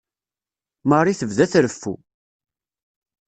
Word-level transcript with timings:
Marie 0.89 1.15
tebda 1.19 1.45
treffu. 1.51 1.93